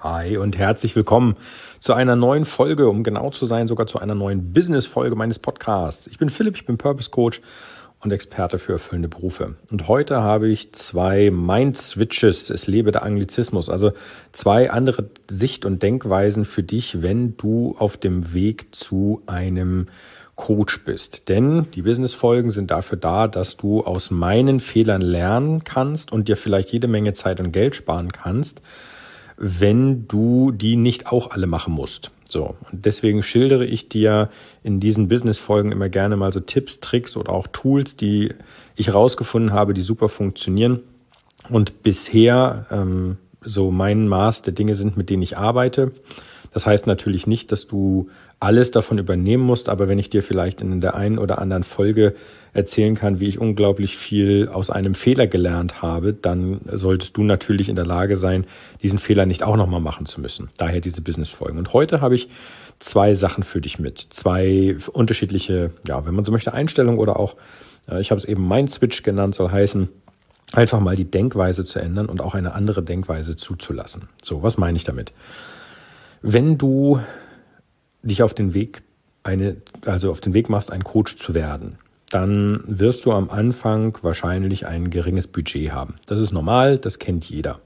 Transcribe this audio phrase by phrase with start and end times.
[0.00, 1.36] Hi und herzlich willkommen
[1.78, 6.08] zu einer neuen Folge, um genau zu sein, sogar zu einer neuen Business-Folge meines Podcasts.
[6.08, 7.40] Ich bin Philipp, ich bin Purpose Coach
[8.00, 9.54] und Experte für erfüllende Berufe.
[9.70, 13.92] Und heute habe ich zwei Mind-Switches, es lebe der Anglizismus, also
[14.32, 19.86] zwei andere Sicht- und Denkweisen für dich, wenn du auf dem Weg zu einem
[20.34, 21.28] Coach bist.
[21.28, 26.36] Denn die Business-Folgen sind dafür da, dass du aus meinen Fehlern lernen kannst und dir
[26.36, 28.62] vielleicht jede Menge Zeit und Geld sparen kannst
[29.36, 32.10] wenn du die nicht auch alle machen musst.
[32.28, 32.54] So.
[32.70, 34.30] Und deswegen schildere ich dir
[34.62, 38.32] in diesen Business-Folgen immer gerne mal so Tipps, Tricks oder auch Tools, die
[38.74, 40.80] ich rausgefunden habe, die super funktionieren
[41.50, 45.92] und bisher ähm, so mein Maß der Dinge sind, mit denen ich arbeite.
[46.52, 50.60] Das heißt natürlich nicht, dass du alles davon übernehmen musst, aber wenn ich dir vielleicht
[50.60, 52.14] in der einen oder anderen Folge
[52.52, 57.68] erzählen kann, wie ich unglaublich viel aus einem Fehler gelernt habe, dann solltest du natürlich
[57.68, 58.44] in der Lage sein,
[58.82, 60.50] diesen Fehler nicht auch nochmal machen zu müssen.
[60.58, 61.58] Daher diese Business-Folgen.
[61.58, 62.28] Und heute habe ich
[62.78, 63.98] zwei Sachen für dich mit.
[64.10, 67.36] Zwei unterschiedliche, ja, wenn man so möchte, Einstellungen oder auch,
[67.88, 69.88] äh, ich habe es eben Mind Switch genannt, soll heißen,
[70.52, 74.08] einfach mal die Denkweise zu ändern und auch eine andere Denkweise zuzulassen.
[74.22, 75.12] So, was meine ich damit?
[76.22, 77.00] Wenn du
[78.02, 78.82] dich auf den Weg
[79.24, 81.78] eine, also auf den Weg machst, ein Coach zu werden,
[82.10, 85.94] dann wirst du am Anfang wahrscheinlich ein geringes Budget haben.
[86.06, 87.60] Das ist normal, das kennt jeder.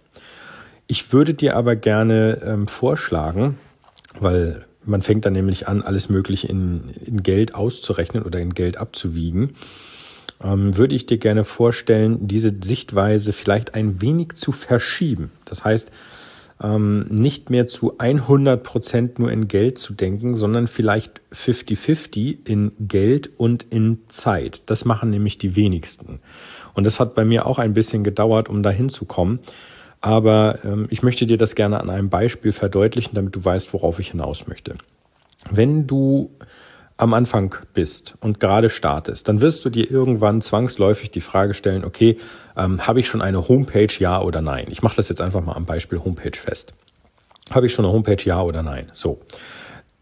[0.86, 3.58] Ich würde dir aber gerne ähm, vorschlagen,
[4.20, 8.76] weil man fängt dann nämlich an, alles Mögliche in, in Geld auszurechnen oder in Geld
[8.76, 9.56] abzuwiegen,
[10.42, 15.32] ähm, würde ich dir gerne vorstellen, diese Sichtweise vielleicht ein wenig zu verschieben.
[15.44, 15.90] Das heißt,
[16.62, 22.72] ähm, nicht mehr zu 100 Prozent nur in Geld zu denken, sondern vielleicht 50-50 in
[22.80, 24.62] Geld und in Zeit.
[24.66, 26.20] Das machen nämlich die wenigsten.
[26.74, 29.40] Und das hat bei mir auch ein bisschen gedauert, um dahin zu kommen.
[30.00, 33.98] Aber ähm, ich möchte dir das gerne an einem Beispiel verdeutlichen, damit du weißt, worauf
[33.98, 34.76] ich hinaus möchte.
[35.50, 36.30] Wenn du
[36.98, 41.84] am Anfang bist und gerade startest, dann wirst du dir irgendwann zwangsläufig die Frage stellen,
[41.84, 42.18] okay,
[42.56, 44.66] ähm, habe ich schon eine Homepage, ja oder nein?
[44.70, 46.72] Ich mache das jetzt einfach mal am Beispiel Homepage fest.
[47.50, 48.86] Habe ich schon eine Homepage, ja oder nein?
[48.92, 49.20] So.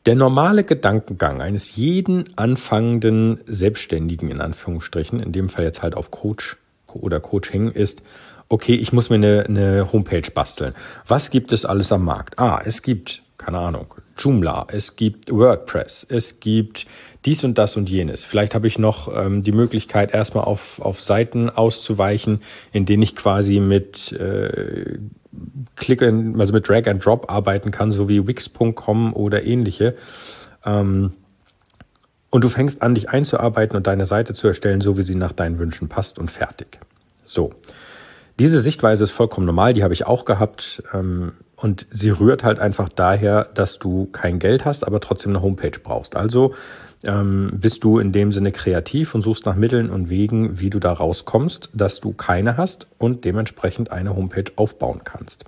[0.06, 6.10] Der normale Gedankengang eines jeden anfangenden Selbstständigen in Anführungsstrichen, in dem Fall jetzt halt auf
[6.10, 6.56] Coach
[6.92, 8.02] oder Coaching ist,
[8.48, 10.74] okay, ich muss mir eine, eine Homepage basteln.
[11.08, 12.38] Was gibt es alles am Markt?
[12.38, 16.86] Ah, es gibt keine Ahnung, Joomla, es gibt WordPress, es gibt
[17.24, 18.24] dies und das und jenes.
[18.24, 22.40] Vielleicht habe ich noch ähm, die Möglichkeit, erstmal auf, auf Seiten auszuweichen,
[22.72, 24.98] in denen ich quasi mit äh,
[25.76, 29.94] Click and, also mit Drag and Drop arbeiten kann, so wie Wix.com oder ähnliche.
[30.64, 31.12] Ähm,
[32.30, 35.32] und du fängst an, dich einzuarbeiten und deine Seite zu erstellen, so wie sie nach
[35.32, 36.80] deinen Wünschen passt und fertig.
[37.24, 37.50] So.
[38.40, 40.82] Diese Sichtweise ist vollkommen normal, die habe ich auch gehabt.
[40.92, 41.32] Ähm,
[41.64, 45.80] und sie rührt halt einfach daher, dass du kein Geld hast, aber trotzdem eine Homepage
[45.82, 46.14] brauchst.
[46.14, 46.52] Also
[47.04, 50.78] ähm, bist du in dem Sinne kreativ und suchst nach Mitteln und Wegen, wie du
[50.78, 55.46] da rauskommst, dass du keine hast und dementsprechend eine Homepage aufbauen kannst.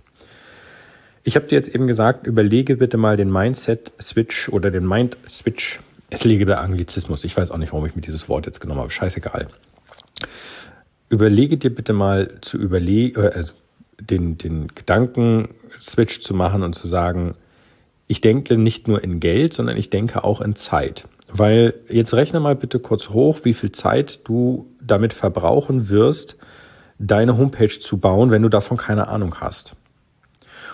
[1.23, 5.81] Ich habe dir jetzt eben gesagt, überlege bitte mal den Mindset-Switch oder den Mind-Switch.
[6.09, 7.25] Es liege der Anglizismus.
[7.25, 8.91] Ich weiß auch nicht, warum ich mir dieses Wort jetzt genommen habe.
[8.91, 9.49] Scheißegal.
[11.11, 13.53] Überlege dir bitte mal zu überlegen, äh, also
[14.01, 17.35] den, den Gedanken-Switch zu machen und zu sagen,
[18.07, 21.09] ich denke nicht nur in Geld, sondern ich denke auch in Zeit.
[21.29, 26.39] Weil jetzt rechne mal bitte kurz hoch, wie viel Zeit du damit verbrauchen wirst,
[26.99, 29.77] deine Homepage zu bauen, wenn du davon keine Ahnung hast.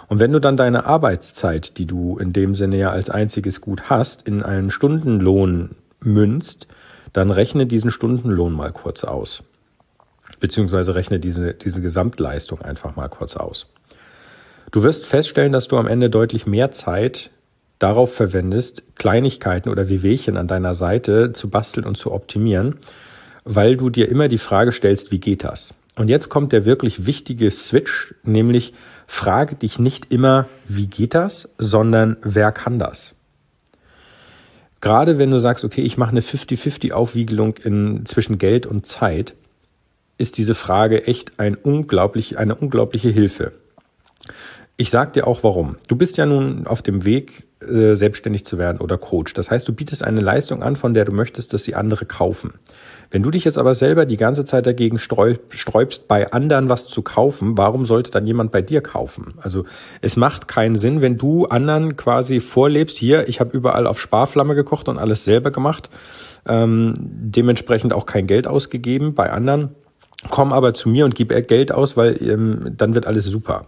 [0.09, 3.89] Und wenn du dann deine Arbeitszeit, die du in dem Sinne ja als einziges Gut
[3.89, 6.67] hast, in einen Stundenlohn münzt,
[7.15, 9.43] dann rechne diesen Stundenlohn mal kurz aus
[10.43, 13.73] beziehungsweise rechne diese, diese Gesamtleistung einfach mal kurz aus.
[14.73, 17.31] Du wirst feststellen, dass du am Ende deutlich mehr Zeit
[17.79, 22.77] darauf verwendest, Kleinigkeiten oder Wehwehchen an deiner Seite zu basteln und zu optimieren,
[23.45, 25.75] weil du dir immer die Frage stellst, wie geht das?
[25.97, 28.73] Und jetzt kommt der wirklich wichtige Switch, nämlich
[29.07, 33.17] frage dich nicht immer, wie geht das, sondern wer kann das?
[34.81, 39.35] Gerade wenn du sagst, okay, ich mache eine 50-50 Aufwiegelung in, zwischen Geld und Zeit,
[40.23, 43.53] ist diese Frage echt ein unglaublich, eine unglaubliche Hilfe.
[44.77, 45.77] Ich sag dir auch warum.
[45.89, 49.35] Du bist ja nun auf dem Weg, äh, selbstständig zu werden oder Coach.
[49.35, 52.53] Das heißt, du bietest eine Leistung an, von der du möchtest, dass sie andere kaufen.
[53.11, 57.03] Wenn du dich jetzt aber selber die ganze Zeit dagegen sträubst, bei anderen was zu
[57.03, 59.35] kaufen, warum sollte dann jemand bei dir kaufen?
[59.43, 59.65] Also
[60.03, 64.55] es macht keinen Sinn, wenn du anderen quasi vorlebst, hier, ich habe überall auf Sparflamme
[64.55, 65.91] gekocht und alles selber gemacht,
[66.47, 69.75] ähm, dementsprechend auch kein Geld ausgegeben bei anderen
[70.31, 73.67] komm aber zu mir und gib Geld aus, weil ähm, dann wird alles super.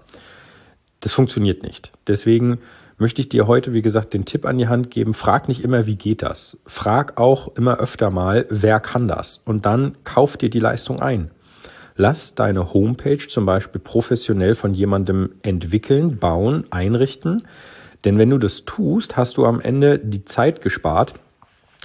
[1.01, 1.93] Das funktioniert nicht.
[2.07, 2.59] Deswegen
[2.99, 5.15] möchte ich dir heute, wie gesagt, den Tipp an die Hand geben.
[5.15, 6.63] Frag nicht immer, wie geht das?
[6.67, 9.37] Frag auch immer öfter mal, wer kann das?
[9.37, 11.31] Und dann kauf dir die Leistung ein.
[11.97, 17.47] Lass deine Homepage zum Beispiel professionell von jemandem entwickeln, bauen, einrichten.
[18.05, 21.15] Denn wenn du das tust, hast du am Ende die Zeit gespart,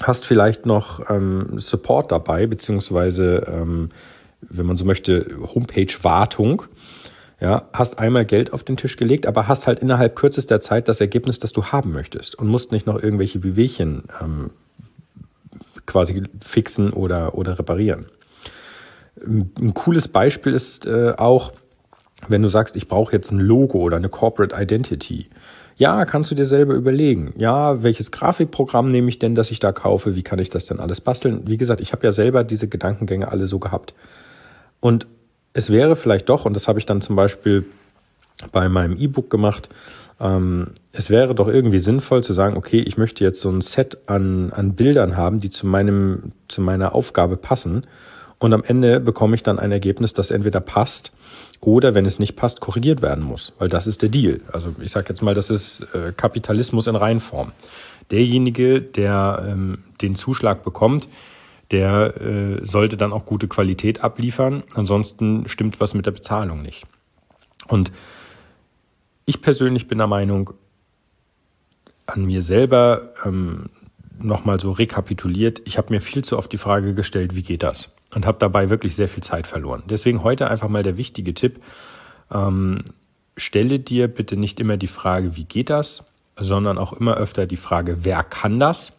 [0.02, 3.92] hast vielleicht noch ähm, Support dabei, beziehungsweise, ähm,
[4.42, 6.64] wenn man so möchte, Homepage-Wartung.
[7.42, 11.00] Ja, hast einmal Geld auf den Tisch gelegt, aber hast halt innerhalb kürzester Zeit das
[11.00, 14.50] Ergebnis, das du haben möchtest und musst nicht noch irgendwelche Wehwehchen ähm,
[15.86, 18.08] quasi fixen oder, oder reparieren.
[19.26, 21.54] Ein cooles Beispiel ist äh, auch,
[22.28, 25.28] wenn du sagst, ich brauche jetzt ein Logo oder eine Corporate Identity.
[25.80, 27.34] Ja, kannst du dir selber überlegen.
[27.38, 30.14] Ja, welches Grafikprogramm nehme ich denn, dass ich da kaufe?
[30.14, 31.44] Wie kann ich das denn alles basteln?
[31.46, 33.94] Wie gesagt, ich habe ja selber diese Gedankengänge alle so gehabt.
[34.82, 35.08] Und
[35.54, 37.66] es wäre vielleicht doch, und das habe ich dann zum Beispiel
[38.52, 39.70] bei meinem E-Book gemacht,
[40.20, 44.00] ähm, es wäre doch irgendwie sinnvoll zu sagen, okay, ich möchte jetzt so ein Set
[44.06, 47.88] an, an Bildern haben, die zu meinem, zu meiner Aufgabe passen.
[48.40, 51.12] Und am Ende bekomme ich dann ein Ergebnis, das entweder passt
[51.60, 54.40] oder wenn es nicht passt, korrigiert werden muss, weil das ist der Deal.
[54.52, 57.52] Also ich sage jetzt mal, das ist äh, Kapitalismus in Reinform.
[58.12, 61.10] Derjenige, der ähm, den Zuschlag bekommt,
[61.72, 64.64] der äh, sollte dann auch gute Qualität abliefern.
[64.74, 66.88] Ansonsten stimmt was mit der Bezahlung nicht.
[67.68, 67.92] Und
[69.26, 70.52] ich persönlich bin der Meinung,
[72.08, 73.70] an mir selber ähm,
[74.24, 77.90] nochmal so rekapituliert, ich habe mir viel zu oft die Frage gestellt, wie geht das?
[78.14, 79.84] und habe dabei wirklich sehr viel Zeit verloren.
[79.88, 81.62] Deswegen heute einfach mal der wichtige Tipp.
[82.32, 82.84] Ähm,
[83.38, 86.06] stelle dir bitte nicht immer die Frage, wie geht das,
[86.38, 88.98] sondern auch immer öfter die Frage, wer kann das,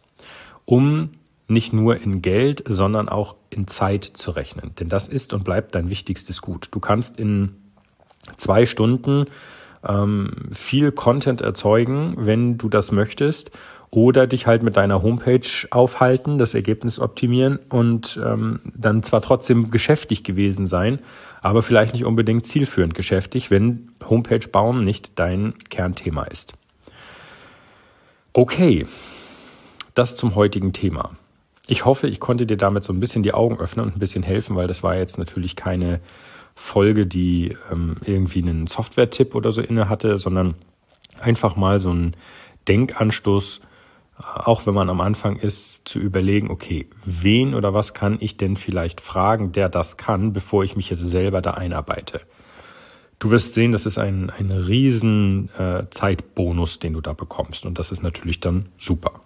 [0.65, 1.11] um
[1.49, 4.73] nicht nur in Geld, sondern auch in Zeit zu rechnen.
[4.79, 6.69] Denn das ist und bleibt dein wichtigstes Gut.
[6.71, 7.57] Du kannst in
[8.37, 9.27] zwei Stunden
[9.87, 13.51] ähm, viel Content erzeugen, wenn du das möchtest
[13.91, 19.71] oder dich halt mit deiner Homepage aufhalten, das Ergebnis optimieren und ähm, dann zwar trotzdem
[19.71, 21.01] geschäftig gewesen sein,
[21.43, 26.55] aber vielleicht nicht unbedingt zielführend geschäftig, wenn Homepage bauen nicht dein Kernthema ist.
[28.33, 28.87] Okay,
[29.95, 31.17] das zum heutigen Thema.
[31.67, 34.23] Ich hoffe, ich konnte dir damit so ein bisschen die Augen öffnen und ein bisschen
[34.23, 36.01] helfen, weil das war jetzt natürlich keine
[36.55, 40.55] Folge, die ähm, irgendwie einen Software-Tipp oder so inne hatte, sondern
[41.21, 42.15] einfach mal so ein
[42.69, 43.63] Denkanstoß,
[44.23, 48.57] auch wenn man am Anfang ist, zu überlegen, okay, wen oder was kann ich denn
[48.57, 52.21] vielleicht fragen, der das kann, bevor ich mich jetzt selber da einarbeite.
[53.19, 57.67] Du wirst sehen, das ist ein, ein riesen äh, Zeitbonus, den du da bekommst.
[57.67, 59.21] Und das ist natürlich dann super.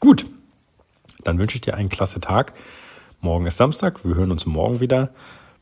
[0.00, 0.26] Gut,
[1.24, 2.52] dann wünsche ich dir einen klasse Tag.
[3.20, 5.10] Morgen ist Samstag, wir hören uns morgen wieder.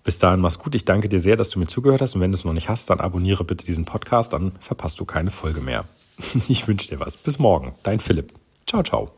[0.02, 0.74] Bis dahin mach's gut.
[0.74, 2.14] Ich danke dir sehr, dass du mir zugehört hast.
[2.14, 5.04] Und wenn du es noch nicht hast, dann abonniere bitte diesen Podcast, dann verpasst du
[5.04, 5.84] keine Folge mehr.
[6.48, 7.16] Ich wünsche dir was.
[7.16, 7.74] Bis morgen.
[7.82, 8.32] Dein Philipp.
[8.66, 9.10] Ciao, ciao.